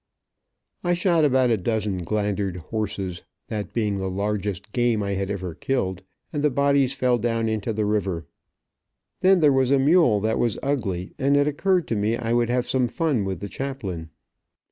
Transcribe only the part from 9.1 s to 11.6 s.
Then there was a mule that was ugly, and it